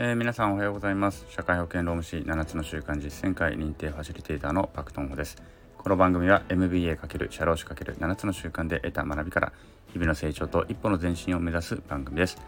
[0.00, 1.26] えー、皆さんおはようございます。
[1.28, 5.42] 社会保険労務士7つの習慣実践会認定ファシリテーターのパクトンホです。
[5.76, 9.52] この番組は MBA× 社労士 ×7 つの習慣で得た学びから
[9.92, 12.38] 日々の成長と一歩の前進を目指す番組です、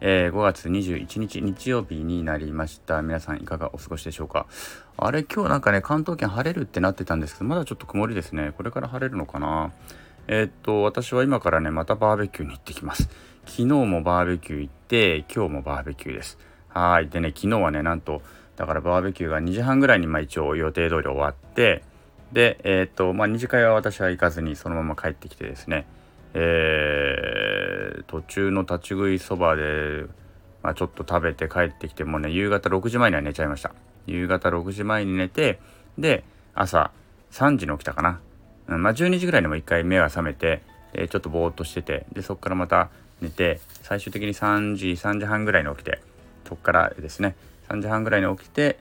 [0.00, 3.02] えー、5月21日日曜日になりました。
[3.02, 4.46] 皆さんいかがお過ごしでしょうか？
[4.96, 8.54] あれ今日なんかね関東圏晴れるってなってたんですけどまだちょっと曇りですね。
[8.56, 9.72] これから晴れるのかな？
[10.26, 13.10] えー、っと私は今からねまたバーベキューに行ってきます。
[13.44, 16.38] 昨日もバーベキュー行って今日もバーベキューです。
[16.74, 17.08] はい。
[17.08, 18.20] でね、昨日はね、なんと、
[18.56, 21.84] だからバーベキューが2時半ぐらいにまあ一応予定通り終わって、
[22.32, 25.86] で、えー、っと、まあ2次会は私は行かずにそのまま帰ってきてですね、
[26.34, 30.06] えー、途中の立ち食いそばで、
[30.64, 33.72] まあ、ちょっと食べて帰ってきてもね、夕方6時前には寝ちゃいました。
[34.06, 35.60] 夕方6時前に寝て、
[35.96, 36.90] で、朝
[37.30, 38.20] 3時に起きたかな。
[38.66, 46.00] うん、まあ12時ぐらいにも一回目が覚めて、でちょっとぼーっとしてて、で、そっからまた寝て、最終的に3時、3時半ぐらいに起きて、
[46.44, 47.36] そこからですね。
[47.68, 48.78] 3時半ぐらいに起きて、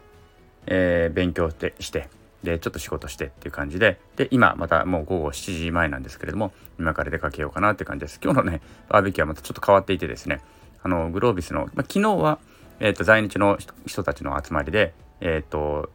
[0.66, 2.10] えー、勉強して
[2.44, 8.20] でちょっと仕事してっていう感じでで今またもう午後7時前なんですけれども今から出かけようかなって感じです。
[8.22, 10.42] 今日のねバーベキューはまたちょっと変わっていてですね
[10.84, 12.40] あのグロービスの、まあ、昨日は、
[12.80, 15.90] えーと、在日の人たちの集まりでえっ、ー、と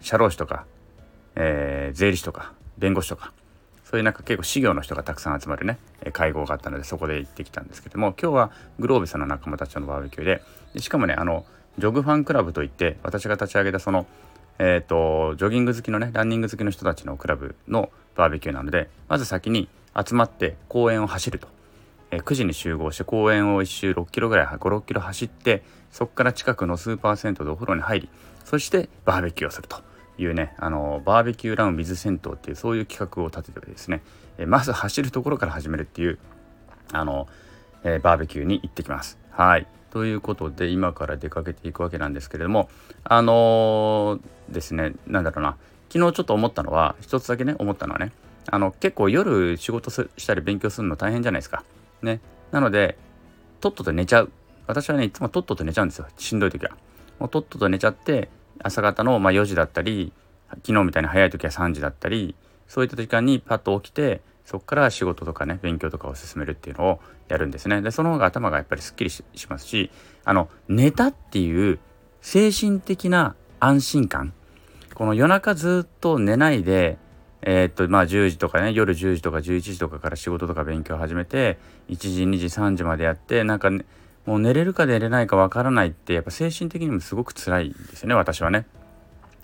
[0.00, 0.66] 社労士とか、
[1.34, 3.32] えー、税理士とか弁護士とか
[3.94, 5.78] そういうなんか結構事業の人がたくさん集まるね
[6.12, 10.42] 会合があったのでそこで行ってきたんですけども今日はグロービスの仲間たちのバーベキューで
[10.80, 11.46] しかもねあの
[11.78, 14.08] ジョグファンクラブといって私が立ち上げたその
[14.58, 21.46] えっ、ー、とジョギング好きのねランニング好きの人たちのクラブのバーベキューなのでまず先に集まって公園を走ると、
[22.10, 28.08] えー、9時に集合して公園を1周6キロぐらい56キロ走ってそこから近くのスーパー銭湯でお風呂に入り
[28.44, 29.93] そしてバーベキューをすると。
[30.18, 34.02] いうねあのバーベキューラウン水銭湯っていうそういう企画を立ててですね、
[34.38, 36.18] え、まず走るところから始めるっていう
[36.92, 37.26] あの、
[37.82, 39.18] えバーベキューに行ってきます。
[39.30, 42.68] はいということで今から出かけていくわけなんですけれども
[43.04, 45.56] あのー、ですね何だろうな
[45.88, 48.10] 昨日ちょっと思ったのは一つだけね思ったのはね
[48.50, 51.64] あの結構夜仕事したり勉強するの大変じゃないですか。
[52.02, 52.20] ね。
[52.50, 52.98] なので
[53.60, 54.32] とっとと寝ちゃう。
[54.66, 56.72] 私はねいつもとっとと寝ちゃうんですよしんどい時は。
[57.18, 58.28] もうとっとと寝ちゃって
[58.62, 60.12] 朝方のま4時だったり
[60.50, 62.34] 昨日みたいに早い時は3時だったり
[62.68, 67.80] そういった時間にパッと起きてそこから仕事とかね勉強とかを進めるっていうのをやるんですね。
[67.80, 69.90] でその方が頭がやっぱりすっきりしますし
[70.24, 71.78] あの寝たっていう
[72.20, 74.32] 精神的な安心感
[74.94, 76.98] この夜中ずっと寝ないで
[77.42, 83.84] えー、っとまあ10時とかね夜10時とか11時とかから仕事とか勉強を始めて1時2時3時までやってなんか、ね、
[84.26, 88.66] もう寝れるか寝れないかわからないってやっぱ精神的にもすごく辛いんですよね私はね。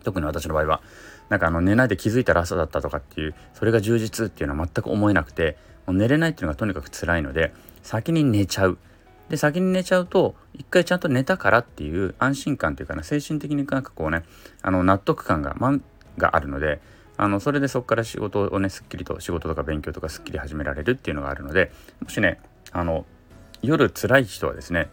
[0.03, 0.81] 特に私の場合は。
[1.29, 7.53] なんかあの寝ないで気づいたら朝だったとかっていうそれが充実っていうのは全く思えなくてもう寝れないっていうのがとにかく辛いので
[7.83, 8.79] 先に寝ちゃう。
[9.29, 14.25] で先に寝ちゃうと一回ちゃんと寝たからっていう安心感というかな精神的になんかこうね
[14.61, 15.79] あの納得感が,、ま、
[16.19, 16.81] があるので
[17.17, 21.71] あのそれでそこから仕事をねすっきりと仕事とか勉強とかすっきり始められるっていうのがあるので
[22.03, 22.41] もしね
[22.73, 23.07] あの
[23.63, 24.91] 夜辛い人はですね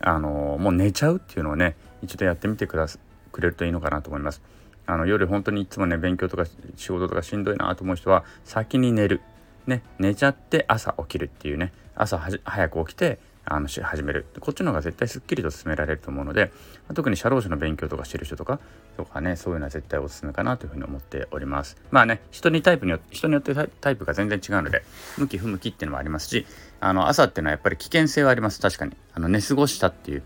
[0.00, 2.86] あのもう寝ちゃうっていうのをね一度やってみてくだ
[3.32, 4.42] くれるといいのかなと思います。
[4.86, 6.44] あの夜本当にいつもね勉強とか
[6.76, 9.22] 仕事とかしんどいなと思う人は先に寝る、
[9.66, 14.26] ね、寝ちゃって朝起きるっていうね朝早く起きてあのし始める。
[14.40, 16.52] こっちの方が絶対すっきりと進められると思うので
[16.94, 18.60] 特に社労士の勉強とかしてる人とか
[18.96, 21.76] とかねそういうのは絶対おすすめかなというふうに思っております。
[21.90, 24.82] まあね人にタイプによって人によってタイプが全然違うので
[25.18, 26.46] 向き不向きっていうのもありますし
[26.80, 28.60] あの朝っていうのはやっぱり危険性はあります。
[28.60, 28.96] 確かに。
[29.14, 30.22] あの寝過ごしたっていう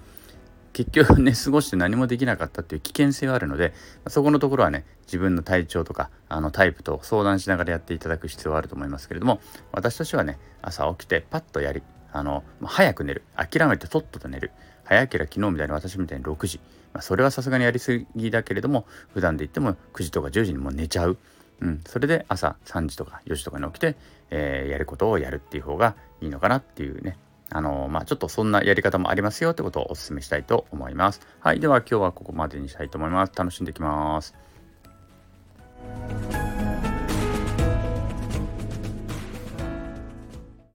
[0.72, 3.74] 結局 寝過ごして何もできなかったっていう危険性はあるので
[4.06, 9.40] そこのところはね自分の体調とかあのタイプと相談しながらやっていただく必要はあると思いますけれども
[9.72, 11.82] 私たちはね朝起きてパッとやり
[12.12, 14.50] あのま早く寝る諦めてとっとと寝る
[14.84, 16.60] 早ければ昨日みたいに私みたいに6時、
[16.92, 21.18] まあ、それはさすがにやりすぎだけれども普段で言っても9時とか10時にもう寝ちゃう、
[21.60, 23.96] うん、それで朝3時とか4時とかに起きて、
[24.30, 27.18] えー、やることをやるっていう方がいいのかなっていうね
[27.50, 31.22] あのまあ、ちょっとそんなやり方もありますよってことをお勧めしたいと思います。
[31.40, 31.60] はい。
[31.60, 33.32] では今日はここまでにしたいと思います。
[33.34, 34.34] 楽しんできます。